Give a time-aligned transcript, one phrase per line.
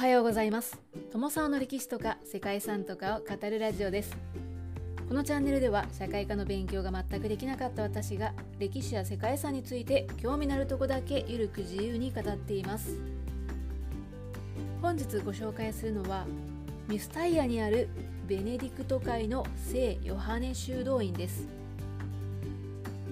[0.00, 0.80] はようございます。
[1.12, 4.16] 友沢の歴史とか世界遺産とかを語るラジオです。
[5.06, 12.96] このチャンネルでは社会科の勉強が全くできなかった私が歴史や世界遺産について興味のあるとこだけゆるく自由に語っています。
[14.80, 16.24] 本日ご紹介するのは
[16.88, 17.90] ミスタイアにある
[18.26, 21.46] ベネディクト会の聖ヨハネ修道院です。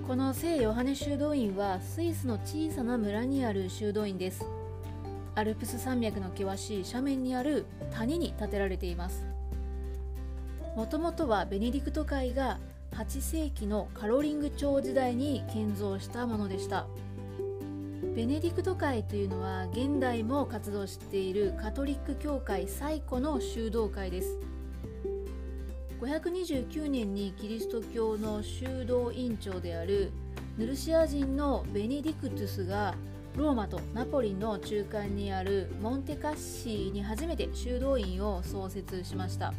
[0.06, 4.42] この聖ヨハネ修道院はスイスの小さな村にある修道院です。
[5.38, 9.24] アルプス山脈の険しい斜面にある谷に建てられています。
[10.74, 12.58] もともとはベネディクト会が
[12.90, 16.88] 8世紀のカロリング朝時代に建造したものでした。
[18.16, 24.36] ベネディクト会というのは現代も活動しているカトリック教会最古の修道会です。
[26.00, 30.10] 529年にキリスト教の修道院長である
[30.56, 32.96] ヌルシア人のベネディクトゥスが
[33.36, 39.54] ローマとナポリの中間にあるモンテカッシーに初めて修道院を創設しました。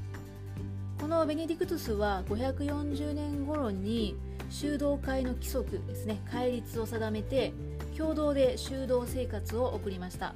[1.00, 4.18] このベネディクトスは540年頃に
[4.50, 7.54] 修道会の規則ですね戒律を定めて
[7.98, 10.34] 共同で修道生活を送りました。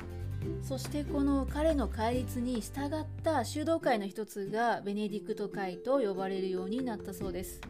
[0.62, 7.62] そしてこの彼の戒律に従った修道会の一つがベネディクト会と呼ばれるようになったそうです。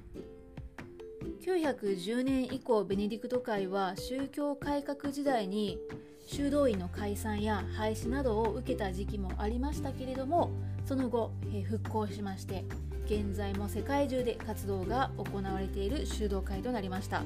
[1.44, 5.78] 910年以降ベネディクト会は宗教改革時代に
[6.26, 10.52] 修道院の解散や廃止などを受けた時期もありましたけれども
[10.86, 11.34] その後
[11.66, 12.64] 復興しまして
[13.08, 17.24] 現在も世界中で活動が行われている修道会となりました。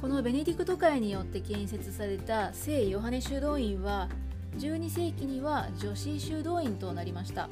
[0.00, 4.08] このベネディクト会によって建設された聖ヨハネ修道院は
[4.58, 7.48] 12世紀には女子修道院となりました。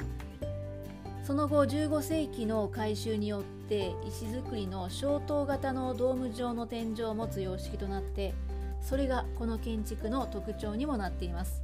[1.23, 8.35] その後15世紀の改修によって石造りの小塔型のドーム状の天井を持つ様式となって
[8.81, 11.63] それがこの建築の特徴にもなっています。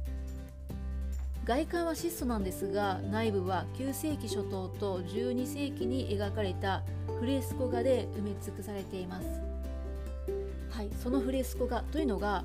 [1.47, 6.83] 外観は質素なんですが内部は9世紀初頭と12世紀に描かれた
[7.21, 9.27] フレスコ画で埋め尽くされています。
[10.69, 12.43] はいそのフレスコ画というのが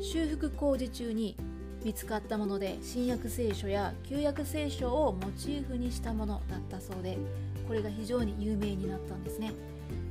[0.00, 1.36] 修復工事中に
[1.84, 7.18] 見つかったもので新約聖書や旧約聖書をモチーフにしたものだったそうで
[7.68, 9.52] これが非常に有名になったんですね。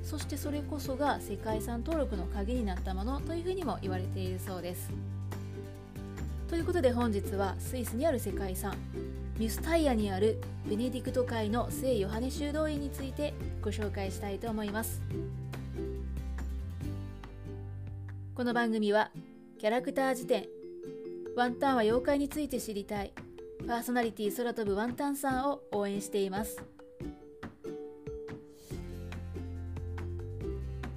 [0.03, 4.91] そしてそれこそが世界遺産登録の鍵になったものというふうにも言われているそうです。
[6.49, 8.75] ということで本日はスイスにある世界遺産
[9.39, 15.01] ミスタイアにあるベネディクト会の聖ヨハネ修道院についてご紹介したいと思います。
[18.35, 19.09] この番組は
[19.57, 20.47] キャラクター辞典
[21.35, 23.11] ワンタンは妖怪について知りたい。
[23.67, 26.61] パーソナリティ空飛ぶワンタンさんを応援しています。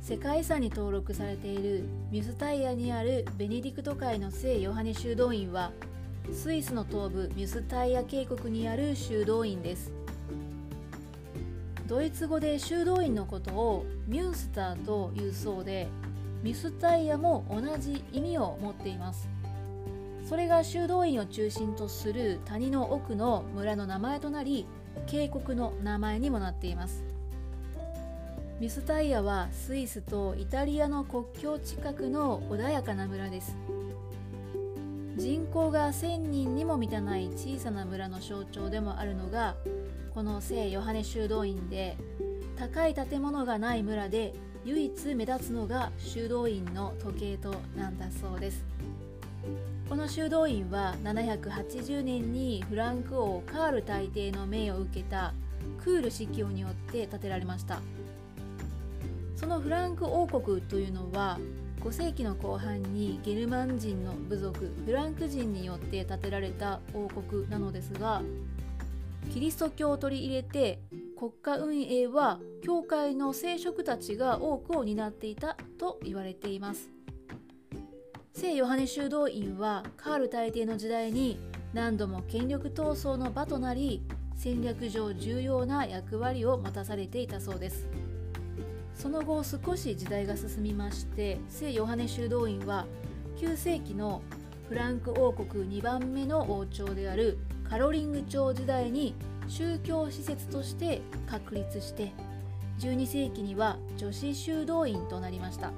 [0.03, 5.73] 世界遺産に登録されているミュスタイアにあるベネディクト会の聖ヨハネ修道院は
[6.31, 9.91] スイスの東部ミュスタイア渓谷にある修道院です。
[11.87, 15.89] ドイツ語で修道院のことをミュースターというそうで
[16.43, 19.31] ミュスタイアも同じ意味を持っています。
[20.29, 24.67] それが修道院を中心とする谷の奥の村の名前となり
[25.07, 27.05] 渓谷の名前にもなっています。
[28.59, 33.57] ミスタイアはスイスとイタリアの国境近くの穏やかな村です。
[35.17, 39.55] 人口が1000人にも満たない小さな村の象徴でもあるのが
[40.13, 41.97] この聖ヨハネ修道院で
[42.59, 48.65] 高い建物がない村で唯一目立つのが修道院の時計塔なんだそうです。
[49.89, 55.33] この修道院は780年にフランク王カール大帝の命を受けた
[55.83, 57.81] クール司教によって建てられました。
[59.37, 61.39] そのフランク王国というのは
[61.81, 68.23] 5世紀の後半にゲルマン人の部族フランク人によって建てられた王国なのですが
[69.33, 70.81] キリスト教を取り入れて
[71.19, 76.96] 国家運営は教会の聖職たちが多くを担っていたと言われています。
[78.39, 81.39] 聖ヨハネ修道院はカール大帝の時代に
[81.73, 84.03] 何度も権力闘争の場となり
[84.35, 87.89] 戦略上重要な役割を持たされていたそうです。
[88.95, 92.85] その後少し時代が進みまして聖ヨハネ修道院は
[93.39, 94.21] 9世紀の
[94.69, 97.39] フランク王国2番目の王朝である
[97.71, 99.15] カロリング朝時代に
[99.49, 102.13] 宗教施設として確立して
[102.81, 105.73] 12世紀には女子修道院となりました。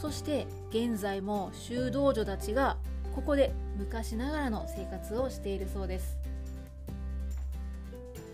[0.00, 2.76] そして現在も修道女たちが
[3.14, 6.16] ここで昔ながらの生活をしているそうです。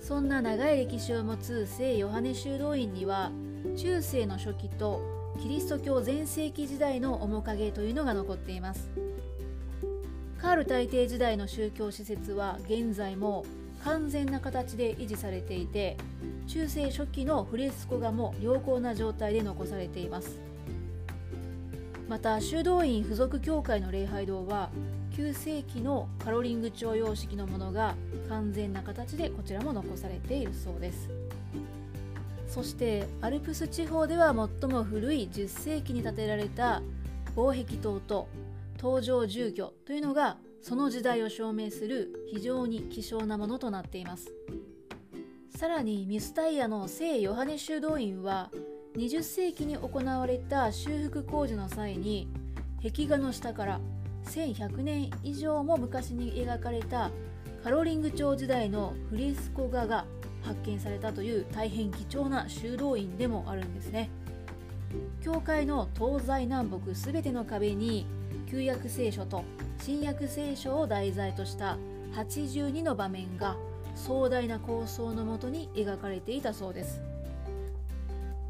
[0.02, 3.30] そんな長い歴史を持つ聖ヨハネ修道院には
[3.78, 5.00] 中世の初期と
[5.40, 8.90] キリスト教全盛期時代の面影というのが残っています。
[10.36, 13.46] カール大帝時代の宗教施設は現在も
[13.82, 15.96] 完全な形で維持されていて
[16.46, 20.53] 中世初期のフレスコ画も良好な状態で残されています。
[22.08, 24.70] また修道院附属教会の礼拝堂は
[25.12, 27.94] 9世紀のカロリング朝様式のものが
[28.28, 31.08] 完全な形でこちらも残されているそうです。
[32.46, 36.82] そしてアルプス地方では最も古い10世紀に建てられた
[37.34, 38.28] 防壁塔と
[38.78, 44.30] 登場住居というのがその時代を証明する非常に希少なものとなっています。
[45.56, 48.50] さらにミスタイヤの聖ヨハネ修道院は
[48.96, 52.28] 20世紀に行われた修復工事の際に
[52.80, 53.80] 壁画の下から
[54.26, 57.10] 1100年以上も昔に描かれた
[57.64, 60.04] カロリング朝時代のフレスコ画が
[60.42, 64.10] 発見されたという大変貴重な修道院でもあるんですね。
[65.22, 68.06] 教会の東西南北全ての壁に
[68.48, 69.42] 旧約聖書と
[69.82, 71.78] 新約聖書を題材とした
[72.14, 73.56] 82の場面が
[73.96, 77.13] 壮大な構想のもとに描かれていたそうです。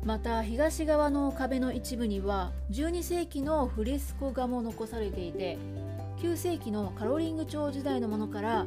[0.05, 5.57] また東側の壁の一部には12世紀のフレスコ画も残されていて
[6.19, 8.67] 9世紀のカロリング朝時代のものから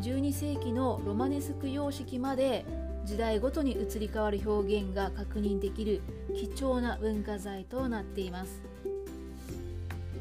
[0.00, 2.64] 12世紀のロマネスク様式まで
[3.04, 6.00] 時代ごとに移り変わる表現が確認できる
[6.34, 8.62] 貴重な文化財となっています。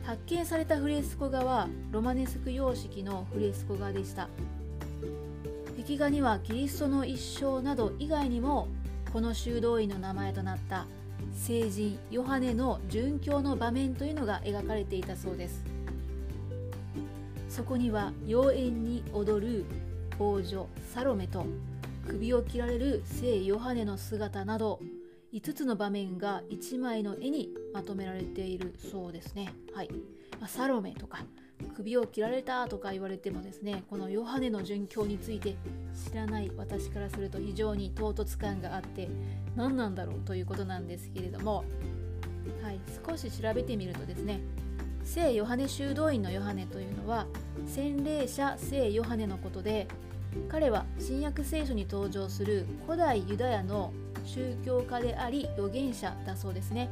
[0.03, 4.30] 発見されたフレスコ画はロマネスク様式のフレスコ画でした。
[5.77, 8.69] 壁画にはキリストの一生など以外にも
[9.12, 10.86] この修道院の名前となった
[11.33, 15.63] 聖人ヨハネの殉教の場面というのが描かれていたそうです
[17.50, 19.65] そこには妖艶に踊る
[20.19, 21.45] 王女サロメと
[22.07, 24.80] 首を切られる聖ヨハネの姿など
[25.33, 29.53] 5つの場面が1枚の絵にまとめられているそうですね。
[29.74, 29.89] はい。
[30.39, 31.25] ま、サロメとか
[31.75, 35.56] 首を切られたとか言われてもですねこのヨハネの殉教について
[36.09, 39.09] 知らない私からすると非常に唐突感があって
[39.56, 41.65] 何なんだろうということなんですけれども、
[42.63, 44.39] はい、少し調べてみるとですね
[45.04, 47.27] 聖ヨハネ修道院のヨハネというのは
[47.65, 49.88] 洗礼者聖ヨハネのことで
[50.50, 53.94] 彼は新約聖書に登場する古代ユダヤの
[54.25, 56.89] 宗教家であり預言者だそうですね。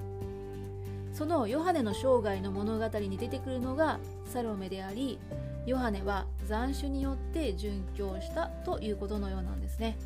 [1.16, 5.18] そのヨハネの生涯の物語に出てくるのがサロメであり
[5.66, 9.98] ヨハネは斬首によって殉教したということのようなんですね。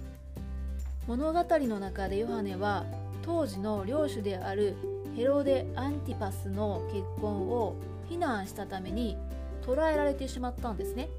[1.08, 2.86] 物語の中でヨハネは
[3.24, 4.76] 当時の領主である
[5.16, 7.76] ヘロデ・アンティパスの結婚を
[8.08, 9.18] 非難したために
[9.66, 11.10] 捕らえられてしまったんですね。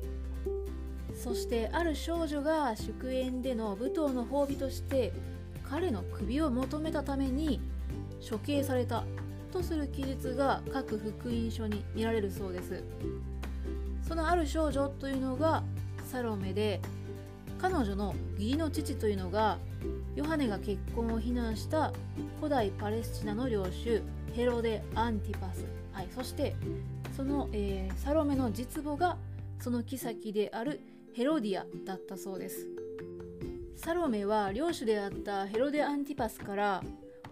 [1.17, 5.13] そしてある少女が祝宴での舞踏の褒美として
[5.69, 7.61] 彼の首を求めたために
[8.31, 9.03] 処刑された。
[9.51, 12.83] とする記述が各福音書に見られるそうです。
[14.07, 15.63] そのある少女というのが
[16.11, 16.81] サロメで
[17.61, 19.59] 彼女の義理の父というのが
[20.17, 21.93] ヨハネが結婚を非難した
[22.39, 24.03] 古代パレスチナの領主
[24.33, 26.57] ヘロデ・アンティパス、はい、そして
[27.17, 29.17] その、えー、サロメの実母が
[29.61, 30.81] その妃である
[31.15, 32.67] ヘロディアだったそうです。
[33.77, 36.83] サロメは領主であったヘロデ・アンティパスから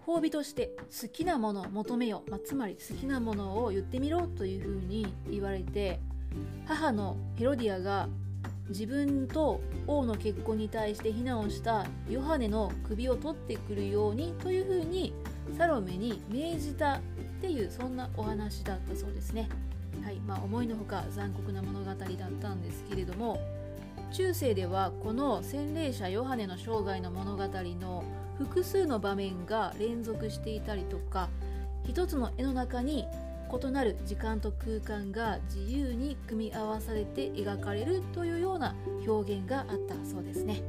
[0.05, 5.99] 褒美として好きなものを求めよ、まあ、つまり好きなものを言ってみろというふうに言われて
[6.65, 8.07] 母のヘロディアが
[8.69, 15.13] 自分と王の結婚に対して非難をしたヨハネの首を取ってくるようにというふうに
[15.57, 17.01] サロメに命じたっ
[17.41, 19.49] ていうそんなお話だったそうですね。
[20.03, 21.97] はいまあ、思いのほか残酷な物語だっ
[22.39, 23.39] たんですけれども
[24.11, 28.03] 中世ではこの洗礼者ヨハネの生涯の物語の
[28.37, 31.29] 複数の場面が連続していたりとか
[31.85, 33.05] 一つの絵の中に
[33.51, 38.75] 異なる時間と空間が自由に組み合わされて描かれるというような
[39.07, 40.61] 表現があったそうですね。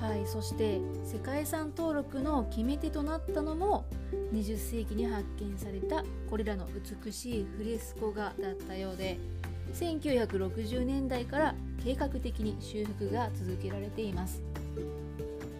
[0.00, 3.86] はい、そして世界遺産登録の決め手となったのも
[4.34, 6.66] 20世紀に発見されたこれらの
[7.02, 9.18] 美しいフレスコ画だったようで
[9.72, 14.42] 1960年代から計画的に修復が続けられています。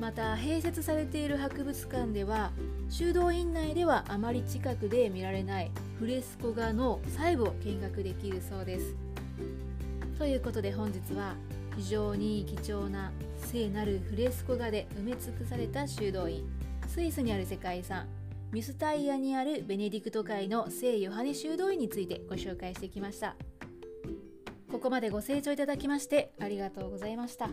[0.00, 2.50] また併設されている博物館では
[2.90, 8.94] 修道院内ではあまり近くで見られないフレスコ画の細部を見学できるそうです。
[10.18, 11.34] ということで本日は
[11.76, 16.44] 非常に貴重な聖なるフレスコ画で埋め尽くされた修道院
[16.86, 18.06] スイスにある世界遺産
[18.52, 23.34] ミスタイアにあるベネディクト会の聖ヨハネ修道院についてご紹介してきました。
[24.74, 27.48] ここまでご清聴いただきましてありがとうございました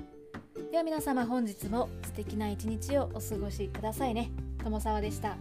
[0.71, 4.31] では皆様本日も素敵な一日をお過ごしくださいね
[4.63, 5.37] 友沢でした。